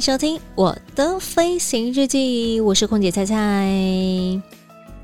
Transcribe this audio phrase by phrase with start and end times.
[0.00, 3.68] 收听我的飞行日记，我是空姐菜菜。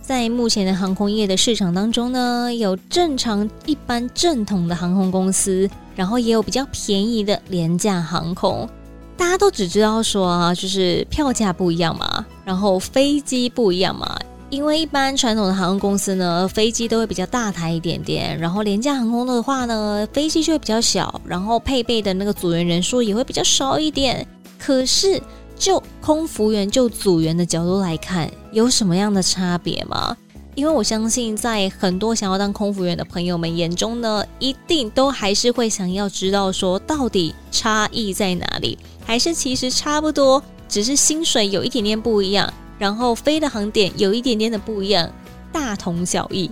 [0.01, 8.69] 在目前的航空业的市场当中呢，有正常、一般、正统的航空公司，然后也有比较便宜的廉价航空。
[9.17, 14.17] 大家都只知道说啊，就是票价不一样嘛，然后飞机不一样嘛。
[14.51, 24.25] 因为一般传统的航空公司呢，飞机都会比较大台一点点，然后廉价航空的话呢，飞机就会比较小，然后配备的那个组员人数也会比较少一点。
[24.65, 25.21] 可是
[25.59, 30.17] 就空服员就组员的角度来看，有什么样的差别吗？
[30.55, 38.79] 因为我相信，在很多想要当空服员的朋友们眼中呢，一定都还是会想要知道说，到底差异在哪里？
[39.05, 42.51] 还是其实差不多，只是薪水有一点点不一样。
[42.79, 45.11] 然后飞的航点有一点点的不一样，
[45.53, 46.51] 大同小异。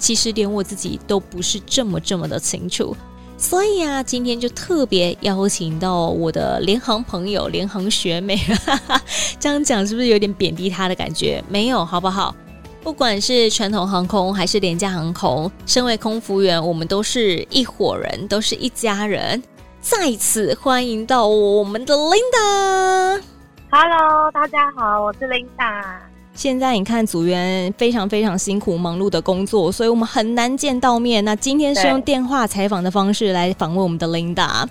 [0.00, 2.96] 其实连我自己都不是这么这么的清楚，
[3.38, 9.00] 所以啊，今天就特别邀请到我的联航朋友、联航学妹，哈哈，
[9.38, 11.42] 这样讲是不是有点贬低她的感觉？
[11.48, 12.34] 没有，好不好？
[12.82, 19.42] 不管是传统航空还是廉价航空，身为空服员，我们都是一伙人，都是一家人。
[19.80, 23.22] 再次欢迎到我们的 Linda。
[23.70, 26.15] Hello，大家好，我是 Linda。
[26.36, 31.24] 现在你看组员非常非常辛苦忙碌的工作，所以我们很难见到面。
[31.24, 34.68] 那今天是用电话采访的方式来访问我们的 Linda。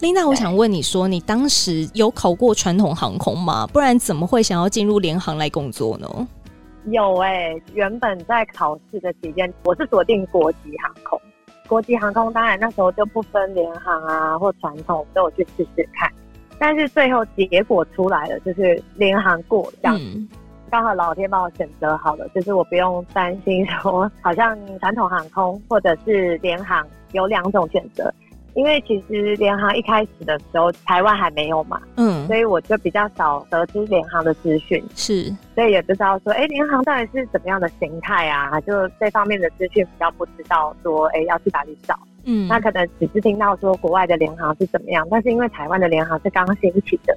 [0.00, 3.66] Linda，我想问你说，你当时有考过传统航空吗？
[3.66, 6.08] 不然怎么会想要进入联航来工作呢？
[6.86, 11.20] 有哎、欸，原本在考试的期间，我是锁定国际航空。
[11.66, 16.10] 国际航空当然那时候就不分联航啊或传统，都有去试试看。
[16.58, 20.28] 但是最后结果出来了，就是联航过这样，嗯、
[20.74, 28.12] 刚好老天帮我选择好了，就是我不用担心说好像传统航空或者是联航有两种选择，
[28.54, 38.60] 因为其实联航一开始的时候台湾还没有嘛，嗯，所以我就比较少得知联航的资讯，是，所以也不知道说，哎，联航到底是怎么样的形态啊？
[38.62, 41.96] 就这方面的资讯比较不知道说，哎，要去哪里找。
[42.24, 47.16] 嗯，那可能只是听到说国外的联航是怎么样，但是因为台湾的联航是刚兴起的，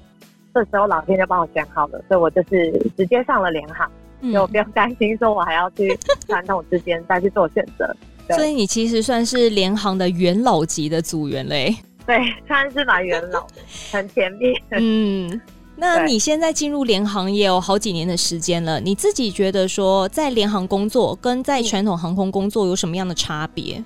[0.57, 3.88] 这时候老天就帮我选好了，所以我就是直接上了联航，
[4.34, 5.95] 就不用担心说我还要去
[6.25, 7.95] 传统之间再去做选择。
[8.35, 11.75] 所以你其实算是联航的元老级的组员嘞。
[12.07, 13.45] 对， 算是蛮元老，
[13.91, 14.51] 很前面。
[14.72, 15.40] 嗯，
[15.75, 23.84] 那你现在进入联航也有好几年的时间了，你自己觉得说在联航工作跟在传统航空工作有什么样的差别？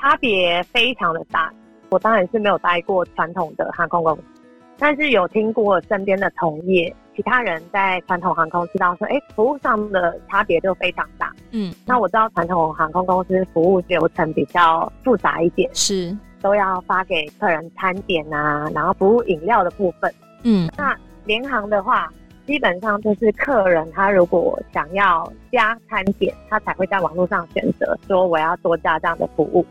[0.00, 1.52] 差别非常的大，
[1.90, 4.22] 我当然是没有待过传统的航空公司，
[4.80, 11.30] 但是有听过身边的同业，其他人在传统航空知道说，哎，服务上的差别就非常大。
[11.50, 20.10] 嗯，那我知道传统航空公司服务流程比较复杂一点，是都要发给客人餐点啊，然后服务饮料的部分。
[20.44, 22.10] 嗯，那联航的话，
[22.46, 29.62] 基本上就是客人他如果想要加餐点，他才会在网络上选择说我要多加这样的服务。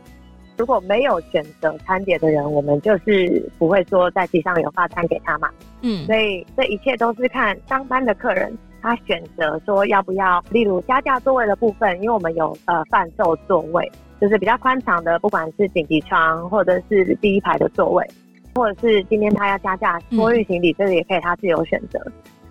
[0.60, 5.48] 如果没有选择餐点的人，我们就是不会说在机上有发餐给他嘛。
[5.80, 13.90] 嗯，所以这一切都是看当班的客人他选择说要不要，例如加价座位的部分，因为我们有呃贩售座位，
[14.20, 18.06] 就是比较宽敞的，不管是紧急窗或者是第一排的座位，
[18.54, 21.98] 或者是今天他要加价托运行李，这个也可以他自由选择。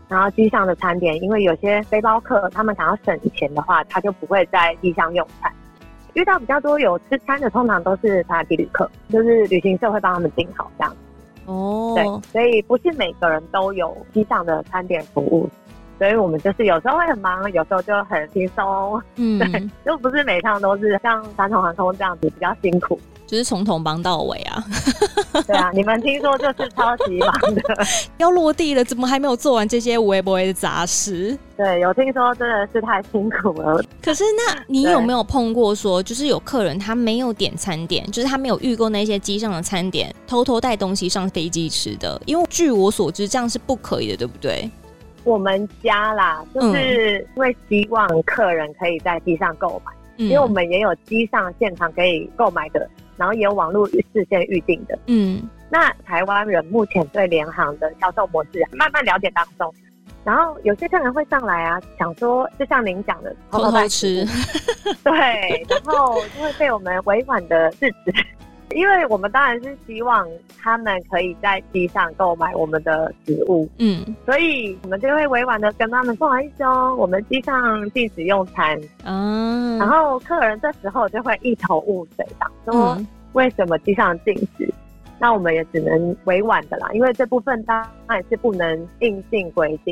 [0.08, 5.54] 然后机上的餐点，因为有些背包客他们想要省钱的话，他就不会在机上用餐。
[6.14, 10.96] 遇到比较多有吃餐的，通常都是他的旅客，就是旅行社会帮他们订好这样。
[11.46, 15.50] 哦，对，所以不是每个人都有机上的餐点服务，
[16.00, 19.00] 所以我们就是有时候会很忙，有时候就很轻松。
[19.18, 23.00] 嗯，对， 就不是每趟都是像传统航空这样子比较辛苦。
[23.28, 24.64] 就是从头忙到尾啊！
[25.46, 27.62] 对啊，你们听说就是超级忙的，
[28.18, 31.38] 要落地了，怎么还没有做完这些微博的杂事？
[31.56, 33.80] 对，有听说真的是太辛苦了。
[34.02, 42.20] 可是，那你有没有碰过说，就是有客人他没有点餐点，就是他没有预购那些机上的餐点，偷偷带东西上飞机吃的？
[42.26, 44.68] 因为据我所知，这样是不可以的，对不对？
[45.24, 52.90] 我们家啦，就是因为希望客人可以在机上购买，嗯，因为我们也有机上现场可以购买的。
[53.18, 54.98] 然后也有网络事先预定的。
[55.08, 59.74] 嗯，那台湾人目前对联航的销售模式慢慢了解当中，
[60.24, 64.26] 然后有些客人会上来啊，想说就像您讲的偷偷吃，
[65.04, 65.12] 对，
[65.68, 68.14] 然后就会被我们委婉的制止。
[68.76, 70.28] 因为我们当然是希望
[70.62, 82.98] 他们可以在机上购买我们的食物，嗯，所以我们就会委婉的跟他们说：“不好意思哦，我们机上禁止用餐。”嗯，然后客人这时候就会一头雾水的说
[83.34, 84.66] ：“为什么机上禁止？”
[85.06, 89.92] 嗯、那我们也只能委婉的啦，因为这部分当然是不能硬性规定，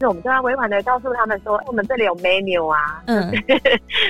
[0.00, 3.32] 以我们就要委婉的告诉他们说：“我们这里有 menu 啊，嗯，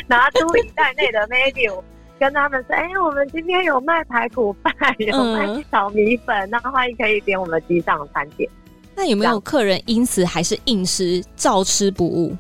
[0.07, 1.79] 拿出一袋内的 menu。”
[2.19, 8.49] 跟他们说，哎、欸，我们今天有卖排骨饭，有卖炒米粉，嗯、那欢迎可以点我们机上餐点。
[8.95, 12.37] 那有没有客人因此还是硬吃，照吃不误？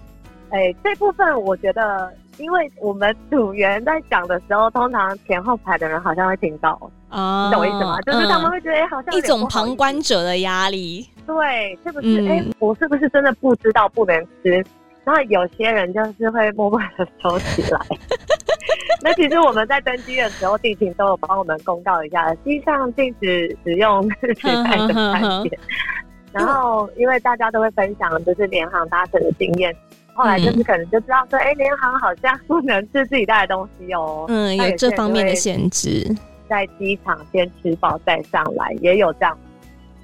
[0.50, 6.70] 哎、欸，这部分我觉得，因为我们组员在讲的时候，通常前后排的人好像会听到
[7.08, 8.00] 啊，你懂我意思吗？
[8.02, 11.06] 就是他们会觉得，哎、嗯，好像一种旁观者的压力。
[11.26, 12.20] 对，是不是？
[12.26, 14.64] 哎、嗯欸，我是不是真的不知道不能吃？
[15.04, 17.78] 那有些人就是会默默的收起来。
[19.02, 25.58] 那其实我们在登机的时候，地勤都有帮我们公告一下，机上禁止使用取代的餐点。
[26.32, 29.74] 然后，因为大家都会分享，就是联航搭乘的经验，
[30.12, 34.26] 后来就是可能就知道说，哎、嗯，廉航好像不能吃自己带的东西哦。
[34.28, 36.06] 嗯，有这方面的限制，
[36.48, 39.38] 在机场先吃饱再上来，也有这样。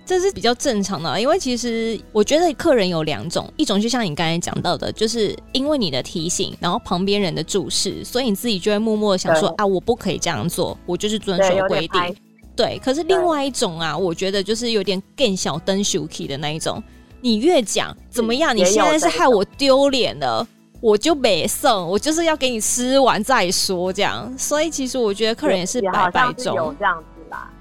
[0.07, 12.17] 这是比较正常的，因为其实我觉得客人有两种，一种就像你刚才讲到的，就是因为你的提醒，然后旁边人的注视，所以你自己就会默默的想说啊，我不可以这样做，我就是遵守规定。
[12.55, 16.83] 对，可是另外一种啊，我觉得就是有点更小灯 shuki 的那一种，
[17.23, 20.47] 你越讲怎么样，你现在是害我丢脸了，
[20.83, 24.33] 我就没送，我就是要给你吃完再说这样。
[24.39, 26.77] 所以其实我觉得客人也是百百种。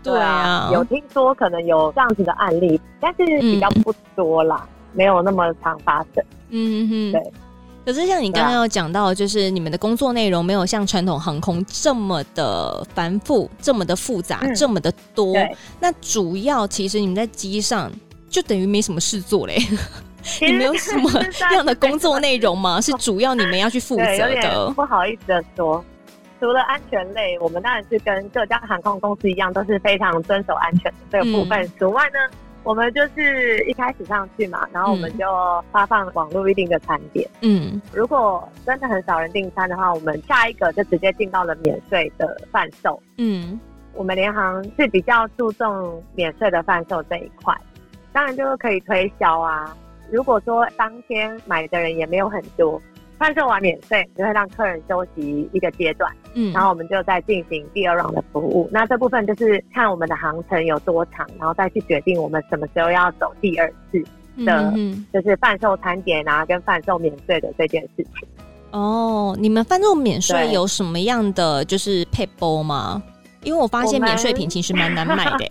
[0.04, 6.24] 对啊，有听说可能有这样子的案例，但是比较不多啦，嗯、没有那么常发生。
[6.50, 7.34] 嗯哼，对。
[7.86, 15.36] 可是像你刚刚有讲到，就是你们的工作内容没有像传统航空这么的繁复、这么的复杂、嗯、这么的多。
[15.80, 17.92] 那主要其实你们在机上
[18.30, 19.58] 就等于没什么事做嘞。
[20.40, 21.10] 你们有什么
[21.52, 22.80] 样的工作内容吗？
[22.82, 24.72] 是主要你们要去负责的？
[24.74, 25.84] 不好意思的说。
[26.44, 31.66] 除了安全类，我们当然是跟各家航空公司一样，都是非常遵守安全的这个部分。
[31.80, 32.20] 此、嗯、外呢，
[32.64, 35.26] 我们就是一开始上去嘛，然后我们就
[35.72, 37.26] 发放网络预订的餐点。
[37.44, 43.02] 嗯，如果真的很少人订餐的话，我们下一个就直接进到了免税的贩售。
[43.18, 43.58] 嗯，
[43.94, 47.56] 我们联航是比较注重免税的贩售这一块，
[48.12, 49.74] 当然就是可以推销啊。
[50.12, 52.82] 如果说当天买的人也没有很多。
[53.24, 58.68] 贩售完免税，就会让客人休息一个阶段，嗯，然后我们就再进行第二 round 的服务。
[58.70, 64.04] 那这部分就是看我们的航程有多长，然后再去决定我们什么时候要走第二次
[64.44, 68.28] 的，嗯嗯，就是贩售餐点啊，跟贩售免税的这件事情。
[68.72, 73.02] 哦，你们贩售免税有什么样的就是配包吗？
[73.44, 75.48] 因为我发现免税品其实蛮难买的。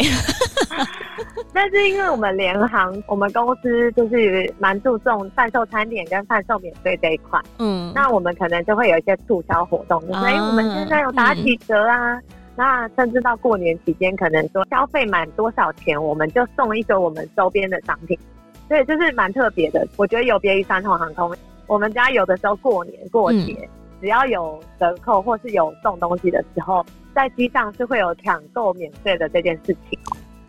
[1.54, 7.38] 但是因为我们联航，我们公司就是蛮注重贩售餐点跟贩售免税这一块。
[7.58, 12.14] 嗯，那我们可能就会有一些促销活动，就是哎，我们现在有打几折啊。
[12.14, 12.22] 嗯、
[12.56, 18.18] 那甚至到过年期间，可能说消费满多少钱，我们就送一个我们周边的商品。
[18.68, 19.86] 所以就是蛮特别的。
[19.96, 23.68] 我觉得有别于传统航空，我们家有的时候过年过节，嗯、
[24.00, 26.82] 只要有折扣或是有送东西的时候，
[27.14, 29.98] 在机上是会有抢购免税的这件事情。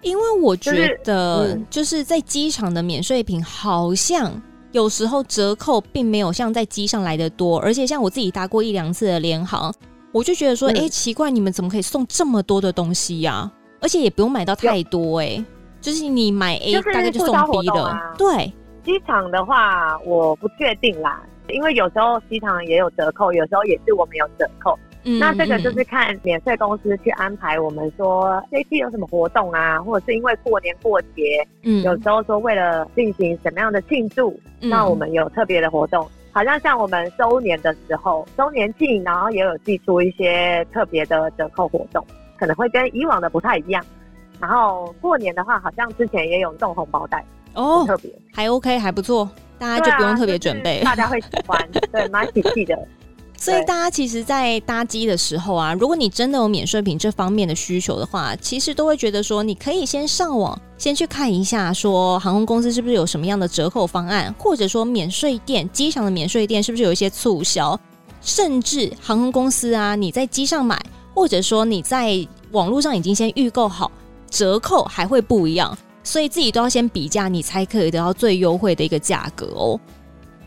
[0.03, 0.71] 因为我觉
[1.03, 4.31] 得，就是在机场的免税品好像
[4.71, 9.73] 有时候折扣并没有像在机上来的多，而且像我自己搭过一两次的联航，
[10.11, 13.51] 我就觉得说，哎、嗯，奇怪，你们怎么可以送这么多的东西呀、啊？
[13.81, 15.45] 而且也不用买到太多、欸，哎，
[15.81, 17.83] 就是你买 A 大概就送 B 了。
[17.83, 18.53] 啊、对，
[18.85, 24.77] 机场的话我不确定啦，因为有时候机场也有折扣，有时候也是我们有折扣。
[25.05, 42.05] 嗯、那这个就是看免税公司去安排，我们说这期有什么活动啊，或者是因为过年过节，嗯，有时候说为了进行什么样的庆祝，嗯、那我们有特别的活动，好像像我们周年的时候，周年庆，然后也有寄出一些特别的折扣活动，
[42.37, 43.83] 可能会跟以往的不太一样。
[44.39, 48.09] 然后过年的话，好像之前也有送红包袋哦，特别。
[48.33, 49.29] 还 OK 还不错，
[49.59, 52.77] 大家就不用特别准备，啊就是、大家会喜欢， 对，蛮喜气的。
[53.43, 67.77] 所以大家其实，在搭机的时候啊，如果你真的有免税品这方面的需求的话，其实都会觉得说，你可以先上网，先去看一下，说航空公司是不是有什么样的折扣方案，或者说免税店，机场的免税店是不是有一些促销，
[68.21, 70.81] 甚至航空公司啊，你在机上买，
[71.13, 73.91] 或者说你在网络上已经先预购好，
[74.29, 79.77] 折扣还会不一样，所以自己都要先比价，你才可以得到最优惠的一个价格哦。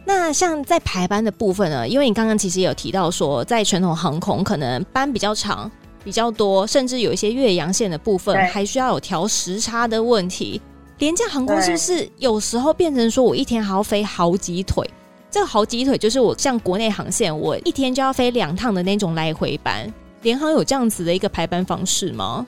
[0.09, 1.87] 那像在排班的部分呢？
[1.87, 5.69] 因为你刚刚其实也有提到说，在传统航空可能班比较长、
[6.05, 10.61] 比较多，甚至有一些越洋线的部分还需要有调时差的问题。
[10.99, 14.89] 廉价航空是不是有时候变成说我一天还要飞好几腿？
[15.29, 19.93] 这个好几腿就是我像国内航线，我一天就要飞两趟的那种来回班。
[20.23, 22.47] 联航有这样子的一个排班方式吗？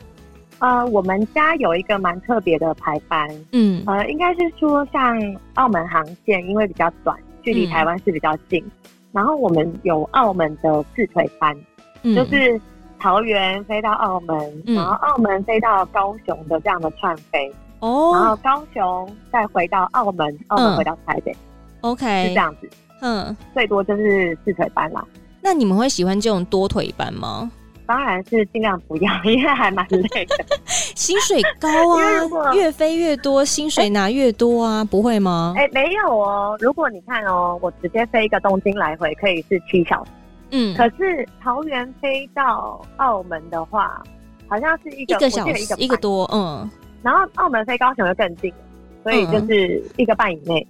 [0.60, 5.18] 呃，我们家有一个蛮特别的排班，嗯，呃，应该是说像
[5.54, 7.16] 澳门航线，因为比较短。
[7.48, 8.70] 距离台湾是比较近，嗯，
[9.12, 11.56] 然后我们有澳门的四腿班，
[12.02, 12.60] 嗯，就是
[13.00, 17.50] 桃园飞到澳门，嗯，然后澳门飞到高雄的这样的串飞，
[17.80, 21.36] 哦，然后高雄再回到澳门，澳门回到台北，嗯
[21.92, 22.68] ，OK，是这样子，
[23.00, 25.02] 嗯，最多就是四腿班啦。
[25.40, 27.50] 那你们会喜欢这种多腿班吗？
[27.88, 30.36] 当然是尽量不要，因为还蛮累的。
[30.66, 35.54] 薪水高啊，越飞越多，薪水拿越多啊，欸、不会吗？
[35.56, 36.54] 哎、欸，没有哦。
[36.60, 40.10] 如果你看哦，我直接飞一个东京来回可以是七小时，
[40.50, 44.02] 嗯，可是桃园飞到澳门的话，
[44.48, 46.68] 好像是一个，一个小时一个，一个多，嗯。
[47.02, 48.52] 然后澳门飞高雄就更近，
[49.02, 50.66] 所以就是一个半以内。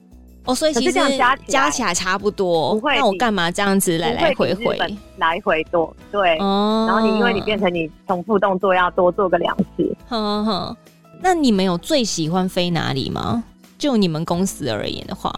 [0.49, 2.75] 哦，所以其实加加起来差不多。
[2.75, 4.78] 不会，那我干嘛这样子来来回回
[5.19, 5.95] 来回多？
[6.11, 6.87] 对，哦。
[6.88, 9.97] 然后你因为你变成你重复动作要多做个两次。
[10.09, 10.76] 哼哼。
[11.21, 13.45] 那你们有最喜欢飞哪里吗？
[13.76, 15.31] 就你们公司而言的话，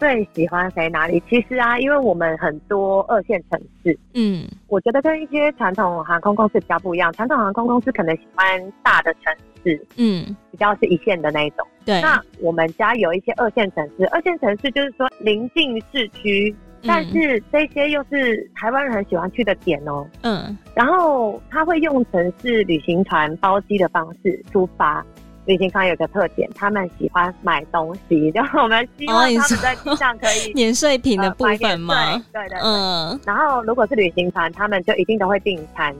[0.00, 1.22] 最喜欢飞哪里？
[1.30, 7.12] 其实啊，因为我们很多二线城市，嗯，我觉得跟一些传统航空公司比较不一样。
[7.12, 9.32] 传统航空公司可能喜欢大的城
[9.62, 11.64] 市，嗯，比较是一线的那一种。
[11.84, 16.54] 对，那我们家有一些二线城市，二线城市就是说临近市区，
[16.86, 20.06] 但是这些又是台湾人很喜欢去的点哦。
[20.22, 25.04] 嗯，然后他会用城市旅行团包机的方式出发。
[25.44, 31.94] 旅行团有个特点，他们喜欢买东西， 然后我们希望他们在机上可以免税品的部分吗？
[32.32, 33.20] 对对对，嗯。
[33.26, 35.92] 然后如果是旅行团，他们就一定都会订餐。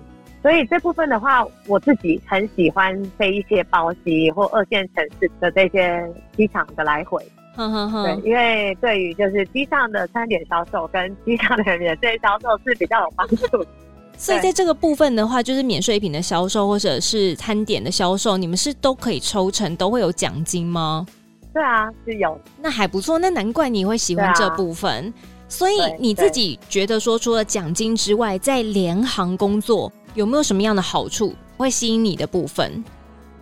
[0.43, 6.05] 所以这部分的话，我自己很喜欢飞一些包机或二线城市的这些
[6.37, 7.25] 机场的来回。
[7.55, 8.03] 呵呵呵。
[8.05, 13.65] 对，因为对于就是机上的餐点销售跟机上的免税销售是比较有帮助。
[14.19, 21.07] 所以在这个部分的话，就是免税品的销售或者是餐点的销售，你们是都可以抽成，都会有奖金吗？
[21.55, 22.37] 对啊，是有。
[22.61, 25.13] 那还不错，那难怪你会喜欢这部分。
[25.49, 29.93] 所以你自己觉得说，除了奖金之外，在联航工作。
[30.15, 32.85] 有没有什么样的好处会吸引你的部分？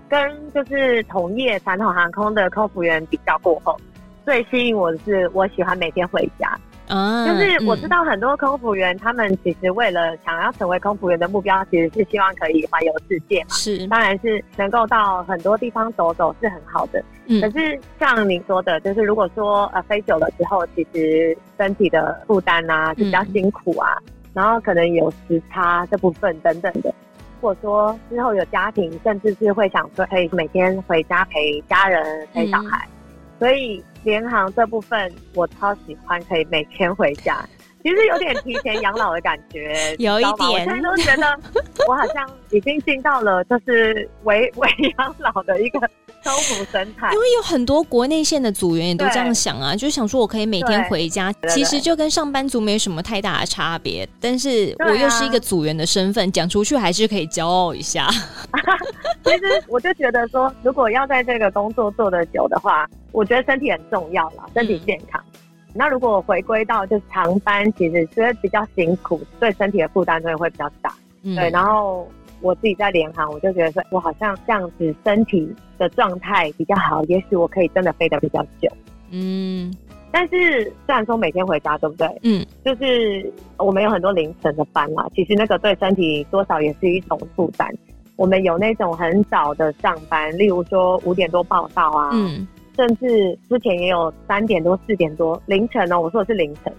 [0.08, 3.76] 跟就是同业传统航空的空服员比较过后，
[4.24, 6.58] 最吸引我的是我喜欢每天回家。
[6.88, 13.50] 嗯，就是我知道很多空服员，他们其实为了想要成为空服员的目标，其实是希望可以环游世界嘛。
[13.50, 17.00] 是，当然是能够到很多地方走走是很好的。
[17.26, 23.96] 嗯，可是像你说的，就是如果说呃飞久了之后，其实身体的负担啊就比较辛苦啊。
[24.06, 32.90] 嗯然后可能有时差这部分等等的，如果说之后有家庭，甚至是会想说可以每天回家陪家人、陪小孩，嗯、
[33.38, 37.44] 所以联航这部分我超喜欢，可以每天回家。
[37.82, 40.36] 其实有点提前养老的感觉， 有一点。
[40.38, 41.38] 我现在都觉得
[41.88, 44.68] 我好像已经进到了就是为为
[44.98, 45.80] 养老的一个
[46.22, 47.10] 生活生态。
[47.12, 54.06] 因为有很多国内线的组员也都这样想啊，就想说我可以每天回家，其实就跟上班族没什么太大的差别。
[54.20, 58.08] 但是我又是一个组员的身份，讲出去还是可以骄傲一下。
[59.24, 65.22] 其实我就觉得说，如果要在这个工作做得久的话，我觉得身体很重要啦，身体健康。
[65.32, 65.40] 嗯
[65.72, 70.92] 那如果回归到就是长班，其实觉得比较辛苦，对身体的负担真的会比较大。
[71.22, 72.08] 嗯、对，然后
[72.40, 75.48] 我自己在联航，我就觉得说，我好像这样子身体
[75.78, 78.68] 的状态比较好，也许我可以真的飞得比较久。
[79.10, 79.72] 嗯，
[80.10, 82.18] 但是虽然说每天回家，对不对？
[82.22, 87.72] 嗯，就是我们有很多凌晨的班嘛，其实那个对身体多少也是一种负担。
[88.16, 92.10] 我们有那种很早的上班，例如说五点多报到啊。
[92.12, 92.46] 嗯。
[92.80, 96.72] 甚至之前也有三点多、四点多凌晨哦，我说的是凌晨，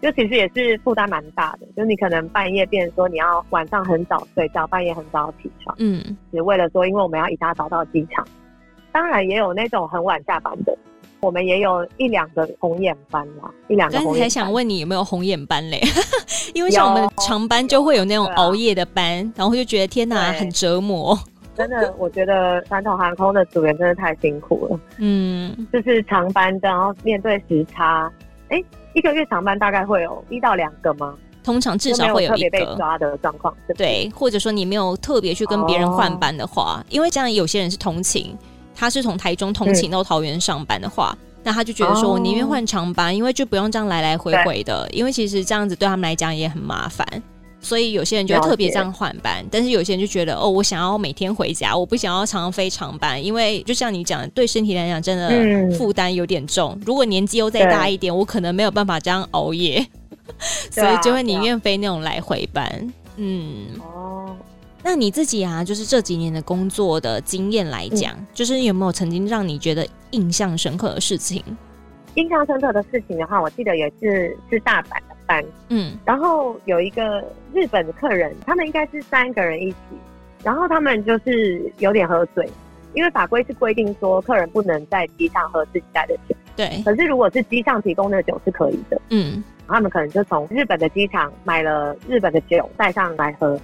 [0.00, 1.66] 就其实也是负担蛮大的。
[1.76, 8.24] 就你可能半夜变成说你要晚上很早睡觉，半夜很早起床，嗯，只为了说，因为我们要一大早到机场。
[8.92, 10.78] 当然也有那种很晚下班的，
[11.20, 14.20] 我们也有一两个红眼班啦，一两个红眼班。
[14.20, 15.80] 刚才想问你有没有红眼班嘞？
[16.54, 21.18] 因为像我们长班就会有那种熬夜的班，啊、然后就觉得天哪，很折磨。
[21.58, 24.80] 真的，我觉得传统航空的组员真的太辛苦了。
[24.98, 28.10] 嗯，就是长班的，然后面对时差，
[28.48, 31.14] 哎、欸，一个月长班大概会有一到两个吗？
[31.42, 38.36] 通常至少会有一个被抓的状况，对，或者说你没有特别去跟别人换班的话，哦、因为这样有些人是通勤，
[38.74, 47.06] 他是从台中通勤到桃园上班的话，嗯、那他就觉得说我宁愿换长班，因为就不用这样来来回回的，因为其实这样子对他们来讲也很麻烦。
[47.60, 56.72] 所以有些人就会特别这样换班，但是有些人就觉得哦，我想要每天回家，我不想要常常飞长班，因为就像你讲的，对身体来讲真的负担有点重。
[56.76, 59.84] 嗯、如果年纪又再大一点，我可能没有办法这样熬夜，
[60.70, 62.92] 所以就会宁愿飞那种来回班。
[63.16, 64.36] 嗯，哦，
[64.82, 71.42] 那你自己啊，就是这几年的工作的经验来讲，嗯、就是有没有曾经让你觉得印象深刻的事情？
[72.18, 77.22] 印象深刻的事情的话，我记得也是是大阪的班，嗯，然后有一个
[77.54, 79.78] 日本的客人，他们应该是三个人一起，
[80.42, 82.44] 然后他们就是有点喝醉，
[82.92, 93.56] 因为法规是规定说客人不能在机上喝自己带的酒，对，可是如果是机上提供的酒是可以的，嗯，他们可能就从日本的机场买了日本的酒带上来喝，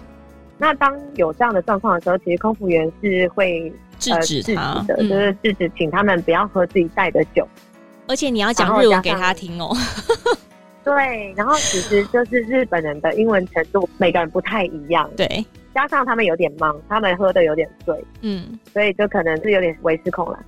[0.58, 3.68] 那当有这样的状况的时候，其实空服员是会
[3.99, 7.44] 制止他，呃、制止的，就是制止请他们不要喝自己带的酒。
[8.06, 9.75] 而且你要讲日文给他听哦。
[10.84, 15.11] 对，然后其实就是日本人的英文程度每个人不太一样。
[15.16, 15.44] 对，
[15.75, 20.38] 加上他们有点忙，他们喝的有点醉，嗯，所以就可能是有点微失控了。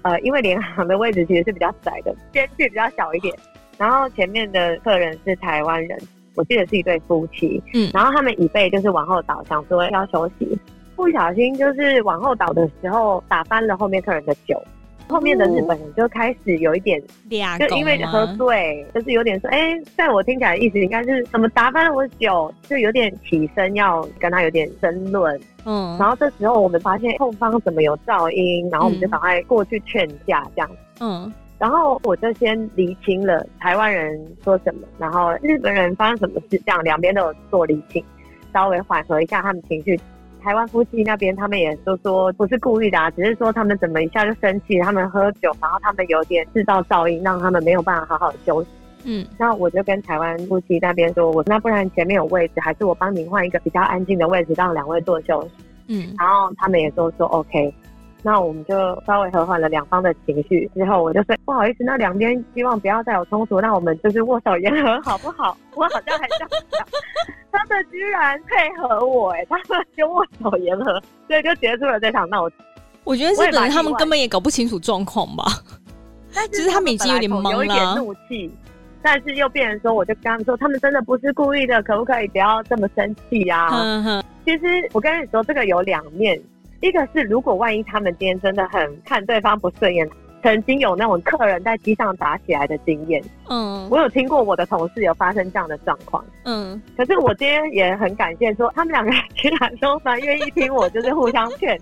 [0.00, 3.34] 呃，因为联航的位置其实是比较窄的，间距比较小一点。
[3.76, 5.98] 然后前面的客人是台湾人，
[6.34, 10.58] 我记得是一对夫妻，嗯，然后他们椅背就是往后倒，想说要休息，
[10.96, 14.58] 不小心就是往后倒的时候打翻了后面客人的酒。
[15.08, 17.00] 后面的日本人就开始有一点，
[17.58, 25.38] 就因为喝醉，就是有点说，哎、欸，在我听起来的意思应该是怎么打翻了我的酒，就有点起身要跟他有点争论。
[25.64, 30.70] 嗯，然后这时候我们发现后方怎么有噪音，然后我们就赶快过去劝架这样。
[31.00, 38.02] 嗯，然后我就先厘清了台湾人说什么，然后日本人发生什么事，这样两边都有做厘清，
[38.52, 39.98] 稍微缓和一下他们情绪。
[40.44, 48.68] 台湾夫妻那边，他们也都说不是故意的啊，只是说他们怎么一下就生气，他们喝酒，然后他们有点制造噪音，让他们没有办法好好休息。
[49.04, 55.50] 嗯，那我就跟台湾夫妻那边说，我那不然前面有位置，还是我帮您换一个比较安静的位置，让两位坐休息。
[55.88, 57.74] 嗯，然后他们也都说 OK。
[58.26, 58.74] 那我们就
[59.06, 65.54] 稍微和缓了两方的情绪之后，我就说不好意思，那两边希望不要再有冲突，那我们就是握手言和好不好？
[65.74, 66.86] 我好像还这样讲，
[67.52, 72.56] 他们居然配合我，哎，他们就握手言和，所以就结束了这场闹剧。
[73.04, 75.44] 我觉得是可能他们根本也搞不清楚状况吧，
[76.34, 78.50] 但 是他们已经有点懵了，有一点怒气，
[79.02, 83.68] 但是又变成说，我就跟他们说，他们真的不是故意的，可不可以不要这么生气呀？
[84.46, 86.40] 其实我跟你说，这个有两面。
[86.84, 90.08] 一个是，如果万一他们今天真的很看对方不顺眼，
[90.42, 101.80] 曾经有那种客人在机上打起来的经验，嗯，我有听过我的同事有发生这样的状况，嗯，可是我今天也很感谢说，他们两个人居然都蛮愿意听我，就是互相劝，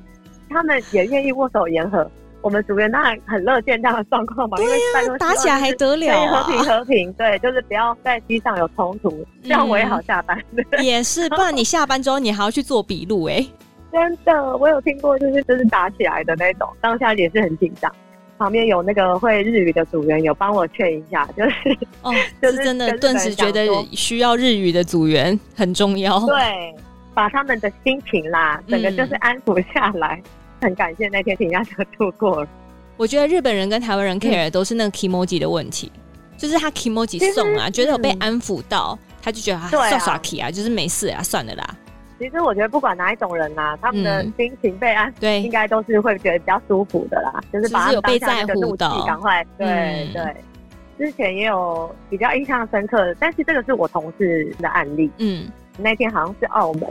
[0.49, 2.09] 他们也愿意握手言和。
[2.41, 4.73] 我们组员当然很乐见这样的状况嘛，因为
[5.17, 10.37] 打起来还得了，和平和平，对，就是不要在机上有冲突，这样我也好下班。
[10.83, 13.47] 也是，不然你下班之后你还要去做笔录哎。
[13.92, 17.92] 真的，我有听过，就是就是打起来的那种，当下也是很紧张。
[18.38, 26.18] 旁边有那个会日语的组员，有帮我劝一下， 就是哦，就是真的，顿时觉得需要日语的组员很重要。
[26.26, 26.74] 对，
[27.14, 30.20] 把他们的心情啦，整个就是安抚下来。
[30.24, 32.48] 嗯、很感谢那天平安就度过了。
[32.96, 36.00] 我觉得日本人跟台湾人 care 都是那个 kimoji 的问题，嗯、
[36.37, 41.76] 就是他 kimoji 送啊，觉得有被安抚到，嗯、他就觉得啊，耍耍 k 啊，就是没事啊，算了啦。
[42.22, 47.40] 其实我觉得不管哪一种人呐，他们的心情被安，对，应该都是会觉得比较舒服的啦。
[47.52, 50.37] 就是把他当下那个怒气赶快，对对。
[50.96, 55.11] 之前也有比较印象深刻的，但是这个是我同事的案例。
[55.18, 56.82] 嗯，那天好像是澳门，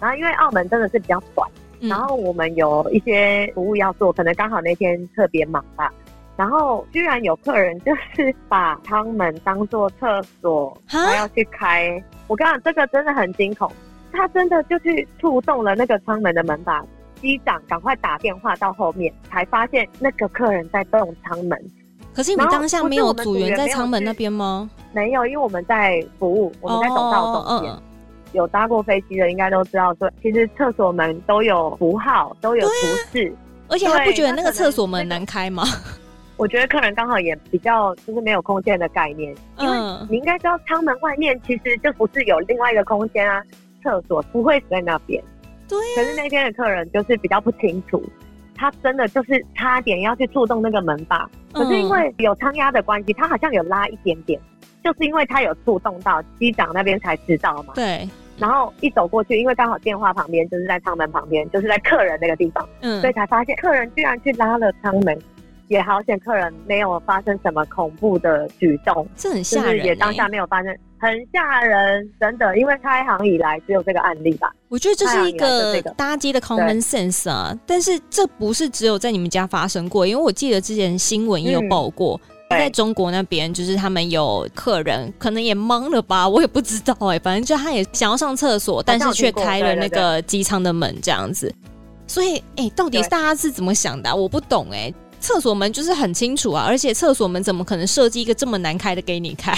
[0.00, 5.92] 然后因为澳门真的是比较短，然后我们有一些服务要做，可能刚好那天特别忙吧。
[6.36, 12.02] 然后居然有客人就是把舱门当做厕所，还要去开。
[12.26, 13.70] 我跟你讲，这个真的很惊恐。
[14.14, 16.84] 他真的就去触动了那个舱门的门把，
[17.20, 21.58] 机长赶快打电话到后面，才发现那个客人在动舱门。
[22.14, 24.70] 可是你当下没有组员在舱门那边吗？
[24.92, 27.70] 没有，因为我们在服务，我们在走道中间。
[27.70, 27.82] Oh, uh, uh.
[28.32, 32.74] 有搭过飞机的应该都知道，说其实厕所门都有符号，都有图
[33.12, 33.32] 示。
[33.32, 35.64] 啊、而且他不觉得那个厕所门难开吗？
[36.36, 39.76] 我觉得客人刚好也比较就是没有空间的概念，因为
[40.10, 43.40] 你应该知道舱门外面其实就不是有另外一个空间啊。
[43.84, 45.22] 厕所不会在那边，
[45.68, 45.94] 对、啊。
[45.94, 48.02] 可是那天的客人就是比较不清楚，
[48.56, 54.40] 他真的就是差点要去触动那个门把，可是因为有仓压的关系，他好像有拉一点点，
[54.82, 57.74] 就是因为他有触动到机长那边才知道嘛。
[57.76, 58.08] 对。
[58.36, 65.16] 然后一走过去，因为刚好电话旁边就是在舱门旁边，就是在客人那个地方，嗯，所以才发现客人居然去拉了舱门，
[65.68, 74.52] 也好险客人没有发生什么恐怖的举动，这很吓人，欸，就是也当下没有发生，很吓人，真的，因为开行以来只有这个案例吧。
[74.68, 82.20] 我觉得这是一个搭机的 common sense 啊，但是这不是只有在你们家发生过，因为我记得之前新闻也有报过。
[82.24, 87.18] 嗯在中国那边，就是他们有客人，可能也懵了吧，我也不知道哎、欸。
[87.18, 91.52] 反正就他也想要上厕所，但是却开了那个机舱的门这样子。
[92.06, 94.14] 所以，哎、欸，到底大家是怎么想的、啊？
[94.14, 94.94] 我不懂哎、欸。
[95.24, 99.54] 厕所门就是很清楚啊，而且厕所门怎么可能设计一个这么难开的给你开？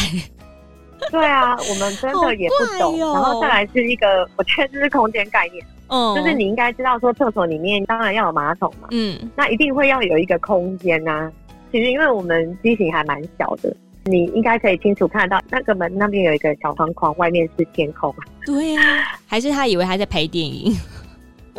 [1.11, 2.95] 对啊，我们真的也不懂。
[3.03, 11.33] 哦、然后再来是一个，我觉得这是空间概念，嗯，就是你应该知道说，厕所里面当然要有马桶嘛，嗯，那一定会要有一个空间呐、啊。
[11.73, 18.15] 其实，因为我们机型还蛮小的，你应该可以清楚看到那个门那边有一个小方框，外面是天空。
[18.45, 20.73] 对呀、啊，还是他以为他在拍电影？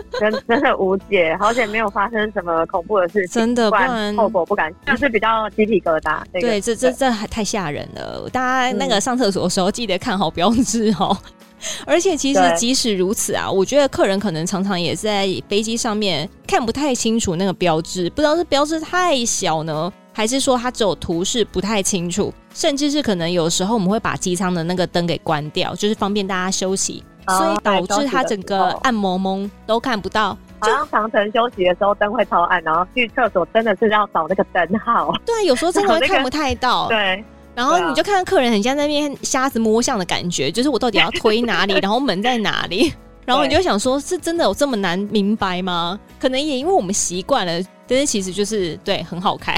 [0.20, 3.34] 真 真的无解，好险没有发生什么恐怖的事情。
[3.34, 6.22] 真的，不然后果不敢，就是比较鸡皮疙瘩。
[6.32, 8.30] 对，这这这还太吓人了！
[8.30, 11.18] 大家那个上厕所的时候记得看好标志哦。
[11.88, 30.38] 而且其实即使如此啊，我觉得客人可能常常也在飞机上面看不太清楚那个标志，不知道是标志太小呢，还是说它只有图示不太清楚，甚至是可能有时候我们会把机舱的那个灯给关掉，就是方便大家休息，哦、所以导致他整个暗蒙蒙都看不到。
[30.60, 35.14] 好像长城休息的时候灯会超暗，然后去厕所真的是要找那个灯号。
[35.26, 36.88] 对，有时候真的会看不太到。
[36.90, 37.24] 对。
[37.54, 42.94] 然后你就看到客人很像在那边瞎子摸象的感觉，就是我到底要推哪里， 然后门在哪里，
[43.26, 46.00] 然后你就想说，是真的有这么难明白吗？
[46.20, 47.54] 可能也因为我们习惯了，
[47.88, 49.56] 但是其实就是对，很好开，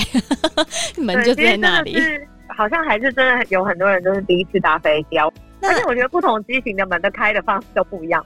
[0.98, 1.98] 门就在那里。
[2.58, 5.18] 好像还是真的有很多人都是第一次搭飞机，
[5.60, 8.26] 但是我觉得不同机型的门的开的方式都不一样。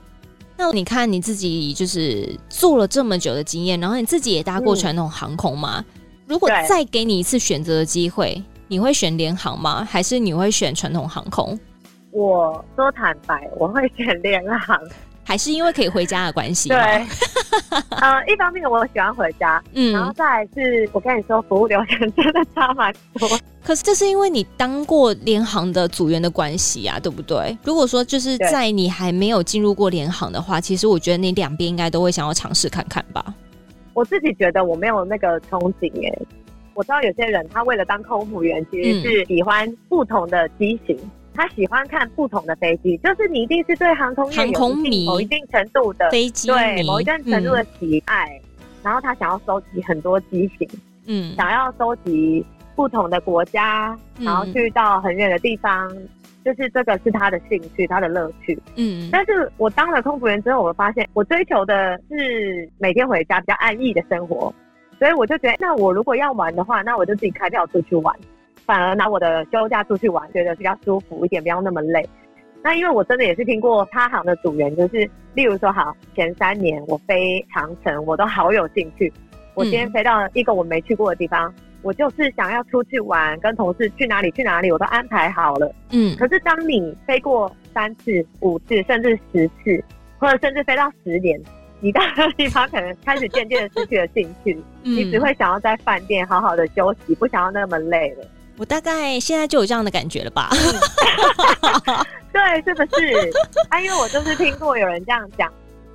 [0.56, 5.84] 那你看你自己就是做了这么久的经验，然后你自己也搭过传统航空吗？
[5.88, 8.42] 嗯、如果再给你一次选择的机会。
[8.66, 9.86] 你会选联航吗？
[9.88, 11.56] 还是你会选传统航空？
[12.12, 14.80] 我说坦白，我会选联航，
[15.24, 16.68] 还是因为可以回家的关系？
[16.68, 16.78] 对，
[18.00, 23.28] 呃，一方面我喜欢回家，嗯，然后再来是我跟你说，服务流程真的差蛮多。
[23.64, 27.56] 可是这是因为你当过联航的组员的关系啊，对不对？
[27.64, 33.24] 如果说就是在你还没有进入过联航的话，其实我觉得你两边应该都会想要尝试看看吧。
[33.94, 36.22] 我自己觉得我没有那个憧憬耶。
[36.74, 42.96] 我知道有些人他为了当空服员，其实是喜欢不同的机型，嗯、他喜欢看不同的飞机。
[42.98, 50.68] 就是你一定是对航空业有一定某一定程度的飞机，对某一定程度的喜爱，嗯、然后他想要收集很多机型，
[51.06, 52.44] 嗯，想要收集
[52.74, 55.90] 不同的国家，嗯、然后去到很远的地方，
[56.44, 59.08] 就是这个是他的兴趣，他的乐趣，嗯。
[59.12, 64.54] 但是我当了空服员之后，我发现我追求的是每天回家比较安逸的生活。
[64.96, 68.14] 所以我就觉得，那我如果要玩的话，那我就自己开票出去玩，
[68.66, 72.08] 反而拿我的休假出去玩，觉得比较舒服一点，不要那么累。
[72.62, 79.12] 那因为我真的也是听过他行的组员，就是例如说，好，前三年我飞长城，我都好有兴趣。
[79.54, 85.70] 我今天飞到一个我没去过的地方，嗯、我就是想要出去玩，跟同事去哪里去哪里，我都安排好了。
[85.90, 86.16] 嗯。
[86.16, 89.84] 可是当你飞过三次、五次，甚至十次，
[90.18, 91.38] 或者甚至飞到十年。
[91.80, 98.24] 你到那个地方可能开始渐渐的失去了兴趣，嗯、你只会想要在饭店好好的休息，不想要那么累了。
[98.56, 100.50] 我大概现在就有这样的感觉了吧？
[102.32, 103.32] 对，是不是？
[103.68, 105.52] 啊，因为我就是听过有人这样讲。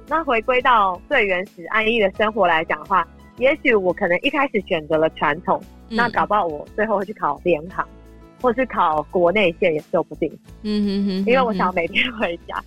[0.07, 7.87] 那回归到最原始安逸的生活来讲的话，也许我可能一开始选择了传统，嗯、那搞不好我最后会去考联航，
[8.41, 10.29] 或是考国内线也说不定。
[10.63, 12.61] 嗯哼哼，哼，因为我想每天回家，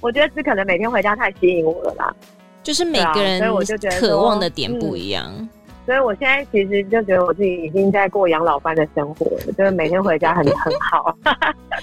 [0.00, 2.14] 我觉得只可能每天回家太吸引我了啦。
[2.62, 5.48] 就是每个人我就觉得渴望的点不一样，嗯，
[5.88, 11.16] 所以我现在其实就觉得我自己已经在过养老般的生活了，就是每天回家很很好。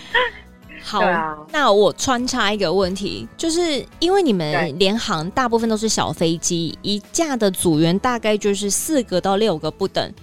[0.80, 10.14] 好，啊，那我穿插一个问题，就是因为你们联航大部分都是小飞机，一架的组员大概就是四个到六个不等，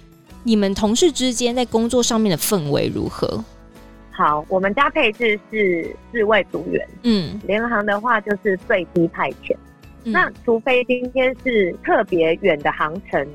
[0.43, 3.43] 你们同事之间在工作上面的氛围如何？
[4.11, 9.53] 好，我们家配置是四位组员，嗯，联航的话就是最低派遣。
[10.05, 13.25] 那除非今天是特别远的航程，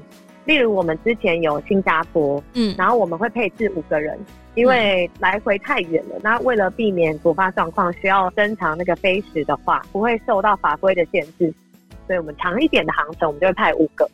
[0.48, 4.18] 例如我们之前有新加坡，嗯，然后我们会配置五个人，
[4.54, 6.16] 因为来回太远了。
[6.22, 11.52] 那为了避免突发状况，需要增长那个飞时的话，不会受到法规的限制，
[12.06, 14.08] 所以我们长一点的航程，我们就会派五个。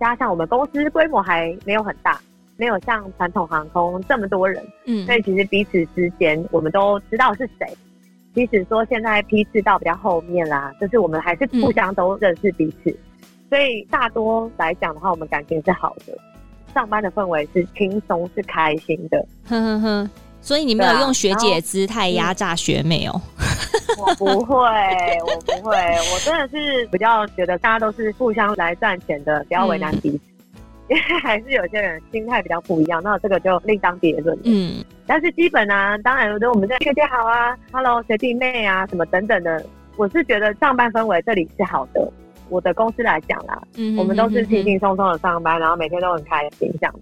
[0.00, 2.18] 加上我们公司规模还没有很大，
[2.56, 7.68] 没有像传统航空这么多人，嗯，所以其实彼此之间我们都知道是谁。
[8.34, 12.96] 即使说现在批次到比较后面啦，就是我们还是互相都认识彼此，嗯、
[13.54, 16.12] 所以大多来讲的话，我们感情是好的，
[16.74, 19.24] 上班的氛围是轻松是开心的。
[19.46, 23.22] 哼哼哼，所以你没有用学姐姿态压榨学妹哦？
[23.96, 24.56] 我不会，
[25.20, 25.76] 我不会，
[26.12, 30.16] 我真的是比较觉得大家都是互相来赚钱的，不要为难彼此。
[30.16, 30.20] 嗯
[30.88, 34.36] 因为还是有些人心态比较不一样，那这个就另当别论。
[34.42, 39.64] 嗯，但是基本啊，当然，我觉得我们在学姐好啊，Hello 学弟妹啊，什么等等的，
[39.96, 42.12] 我是觉得上班氛围这里是好的。
[42.48, 46.94] 我的公司来讲啦，嗯，我们都是轻轻松松的上班，然后每天都很开心这样。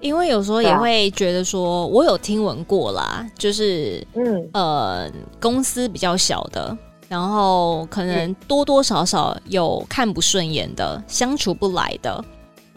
[0.00, 5.08] 因为有时候也会觉得说，我有听闻过啦，就是嗯呃，
[5.40, 6.76] 公司比较小的，
[7.08, 12.24] 然后可能多多少少有看不顺眼的，相处不来的。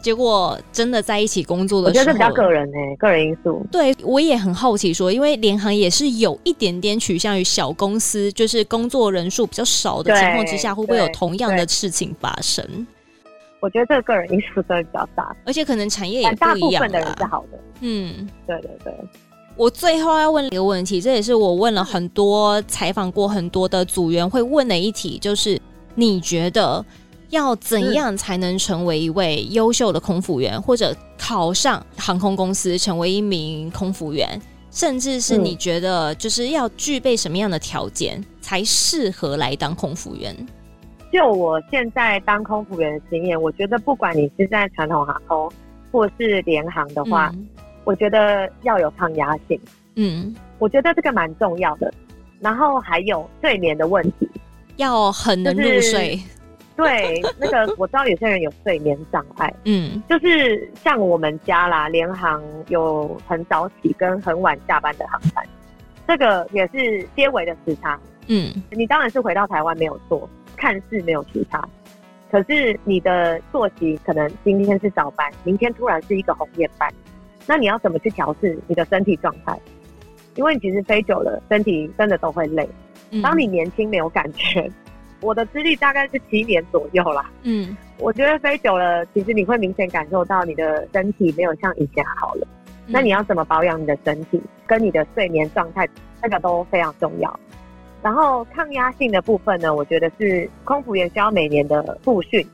[0.06, 3.66] 结果真的在一起工作的时候，我觉得是比较个人呢、欸，个人因素。
[3.72, 12.64] 对，我也很好奇说，因为联航也是有一点点趋向于小公司，就是工作人数比较少的情况之下，会不会有同样的事情发生？
[13.58, 16.80] 我觉得这个个人因素真的比较大，而且可能产业也不一样。
[16.80, 17.58] 大部分的人是好的。
[17.80, 18.94] 嗯，对对对。
[19.56, 25.60] 我最后要问一个问题，这也是我问了很多采访过很多的组员会问的一题，就是
[25.96, 26.84] 你觉得？
[27.30, 40.34] 要怎样才能成为一位优秀的空服员，嗯、或者考上航空公司成为一名空服员，甚至是你觉得就是要具备什么样的条件才适合来当空服员？
[41.12, 45.50] 就我现在当空服员的经验，我觉得不管你是在传统航空
[45.90, 47.48] 或是联航的话，嗯、
[47.84, 49.58] 我觉得要有抗压性。
[49.94, 51.92] 嗯，我觉得这个蛮重要的。
[52.38, 54.28] 然后还有睡眠的问题，
[54.76, 56.10] 要很能入睡。
[56.10, 56.22] 就是
[56.84, 65.42] 对，那个我知道有些人有睡眠障碍，嗯，就是像我们家啦，联航有很早起跟很晚下班的航班，
[66.06, 71.66] 这个也是些微的时差，嗯，你当然是回到台湾没有错，看似没有时差，
[72.30, 76.92] 可是你的作息可能今天是早班，明天突然是一个红眼班，
[77.46, 79.58] 那你要怎么去调试你的身体状态？
[80.34, 82.68] 因为你其实飞久了，身体真的都会累，
[83.22, 84.70] 当你年轻没有感觉。
[85.26, 87.28] 我的资历大概是七年左右啦。
[87.42, 92.46] 嗯，我觉得飞久了，其实你会明显感受到你的身体没有像以前好了。
[92.86, 95.88] 嗯、那你要怎么保养你的身体，跟你的睡眠状态，
[96.22, 97.40] 这个都非常重要。
[98.02, 102.46] 然后抗压性的部分呢，我觉得是空服员需要每年的复训。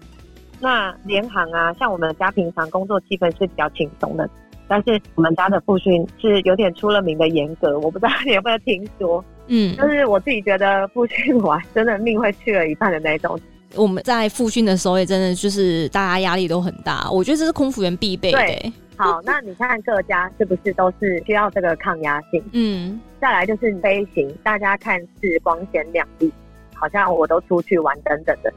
[0.58, 4.26] 那联航啊，像我们家平常工作气氛是比较轻松的，
[4.66, 9.22] 但是我们家的复训是有点出了名的严格，我不知道你有没有听说。
[9.46, 13.38] 嗯，就是我自己觉得复训完真的命会去了一半的那种。
[13.74, 18.38] 我们在复训的时候也真的就是大家压力都很大，我觉得这是空服员必备的。
[18.38, 22.42] 对，好，那你看各家是不是都是需要这个抗压性？
[22.52, 26.30] 嗯，再来就是飞行，大家看似光鲜亮丽，
[26.74, 28.52] 好像我都出去玩等等的，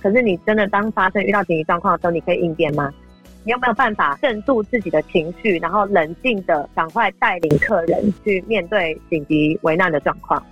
[0.00, 2.94] 可是你真的当发生遇到紧急状况的时候，你可以应变吗？
[3.42, 10.42] 你有没有办法镇住自己的情绪，然后冷静的赶快带领客人去面对紧急危难的状况？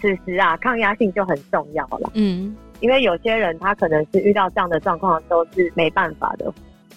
[0.00, 2.10] 此时啊，抗压性就很重要了。
[2.14, 6.52] 嗯，因为有些人他可能是遇到这样的状况都是没办法的，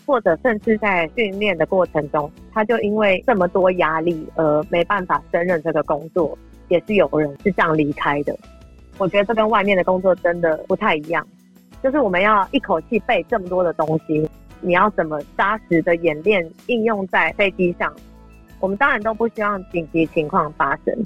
[0.06, 6.38] 或者甚至在训练的过程中，他就因为这么多压力而没办法胜任这个工作，
[6.70, 8.36] 也是有人是这样离开的。
[8.98, 11.28] 我觉得这跟外面的工作真的不太一样，
[11.84, 14.28] 就是我们要一口气背这么多的东西。
[14.66, 17.94] 你要怎么扎实的演练应用在飞机上？
[18.60, 21.04] 我们当然都不希望紧急情况发生，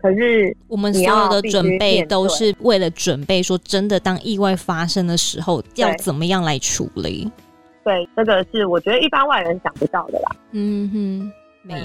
[0.00, 7.30] 可是我们所有的准备都是为了准备，说真的，当意外发生的时候要怎么样来处理？
[7.84, 10.36] 对，这个是我觉得一般外人想不到的啦。
[10.52, 11.32] 嗯哼。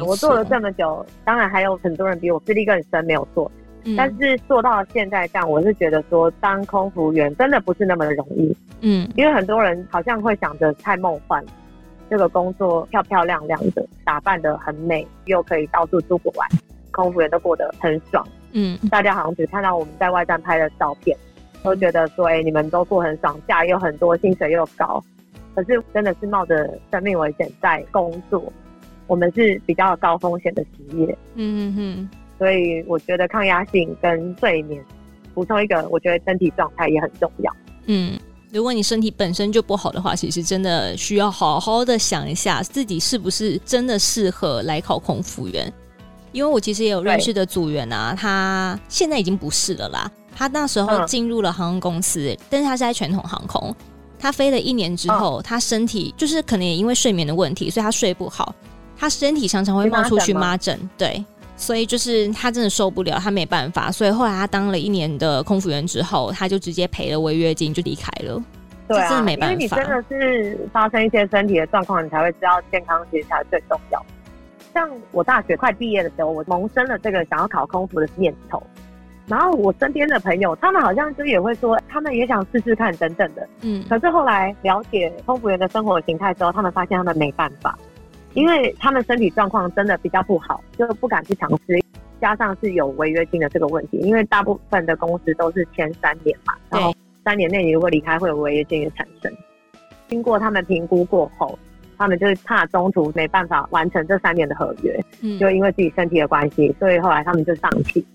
[0.03, 3.51] 我做了这么久，当然还有很多人比我资历更深没有做。
[3.95, 8.55] 但是做到现在这样，我是觉得说当空服员真的不是那么的容易。
[8.81, 11.43] 嗯，因为很多人好像会想着太梦幻，
[12.09, 16.47] 这个工作漂漂亮亮的，打扮的很美，又可以到处出国玩，
[16.91, 18.27] 空服员都过得很爽。
[18.51, 21.17] 嗯，大家好像只看到我们在外站拍的照片，
[21.63, 25.03] 都觉得说，哎、欸，你们都过很爽，假又很多，薪水又高。
[25.55, 28.43] 可是真的是冒着生命危险在工作，
[29.07, 31.17] 我们是比较高风险的职业。
[31.35, 32.09] 嗯哼。
[32.37, 34.83] 所以我觉得抗压性跟睡眠，
[35.33, 37.55] 补充一个，我觉得身体状态也很重要。
[37.85, 38.19] 嗯，
[38.51, 45.71] 如果你身体本身就不好的话，其实真的需要好好的想一下自己是不是真的适合来考空服员。
[46.33, 50.11] 因为我其实也有认识的组员啊，他现在已经不是了啦。
[50.35, 53.75] 他那时候进入了航空公司，嗯、但是他是在传统航空。
[54.19, 58.53] 他飞了一年之后，他身体就是可能也因为睡眠的问题，所以他睡不好，
[58.97, 61.23] 他身体常常会冒出荨麻疹，对，
[61.57, 68.41] 所以就是他真的受不了，他没办法，所以后来他当了一年的空服员之后，他就直接赔了违约金就离开了。
[68.87, 74.01] 对啊，因为你真的是发生一些身体的状况，你才会知道健康其实才是最重要。
[74.73, 78.61] 像我大学快毕业的时候，我萌生了这个想要考空服的念头。
[79.25, 83.45] 然后我身边的朋友，他们好像就也会说，他们也想试试看等等的。
[83.59, 87.77] 嗯，可是后来了解空服员的生活形态之后，他们发现他们没办法，
[88.37, 91.83] 因为他们身体状况真的比较不好，就不敢去尝试。
[92.21, 96.93] 加上是有违约金的这个问题，因为大部分的公司都是签三年嘛，然后
[97.25, 99.33] 三年内你如果离开，会有违约金的产生。
[100.07, 101.57] 经过他们评估过后，
[101.97, 108.05] 他们就是怕中途没办法完成这三年的合约，嗯，就因为自己身体的关系，所以后来他们就放弃。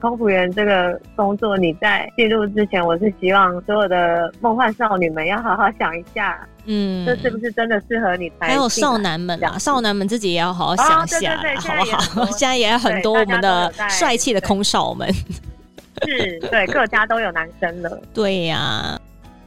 [0.00, 8.32] 空服员这个工作，你在进入之前，我是希望所有的梦幻少女们要好好想一下，嗯，这是不是真的适合你？
[8.38, 11.84] 还有少男们啊，少男们自己也要好好想一下，哦、对对对好
[12.14, 12.26] 不好？
[12.32, 15.12] 现在也有 很多我们的帅气的空少们，
[16.06, 19.00] 是，对，各家都有男生了，对呀、啊。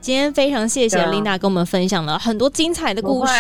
[0.04, 3.32] 今天非常谢谢 Linda 跟我们分享了很多精彩的故事，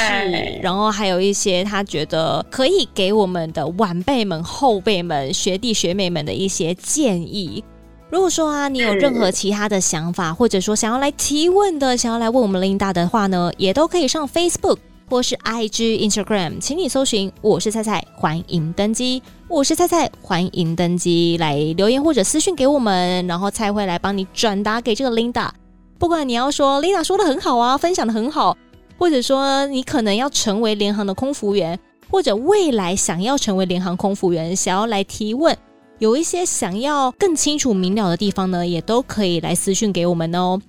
[0.61, 7.61] 然后还有一些她觉得可以给我们的晚辈们、后辈们、学弟学妹们的一些建议。
[8.09, 14.77] 如果说啊，你有任何其他的想法，或者说想要来提问的、想要来问我们 Linda 的话呢，也都可以上 Facebook
[15.09, 19.21] 或是 IG、Instagram，请你搜寻“我是菜菜”，欢迎登机。
[19.49, 25.49] 我是菜菜，欢迎登机来留言或者私讯给我们，然后菜会来帮你转达给这个 Linda。
[25.97, 28.57] 不管你要说 Linda 说的很好啊，分享的很好，
[28.97, 31.79] 或者说你可能要成为联航的空服员，
[32.09, 35.57] 或者未来想要成为联航空服员，想要来提问，
[35.99, 40.61] 有一些想要更清楚明了的地方呢，也都可以来私讯给我们哦。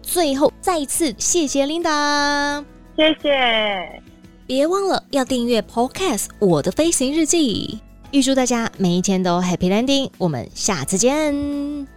[0.00, 2.64] 最后再一次谢谢 Linda，
[2.96, 4.02] 谢谢，
[4.46, 7.78] 别忘了要订阅 Podcast《我的飞行日记》，
[8.10, 11.91] 预祝大家每一天都 Happy Landing，我们下次见。